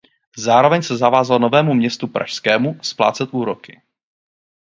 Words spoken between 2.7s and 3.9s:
splácet úroky.